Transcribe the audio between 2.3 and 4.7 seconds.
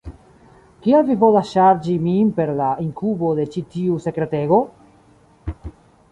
per la inkubo de ĉi tiu sekretego?